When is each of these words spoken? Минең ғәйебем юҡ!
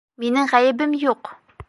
Минең 0.21 0.47
ғәйебем 0.53 0.97
юҡ! 1.05 1.35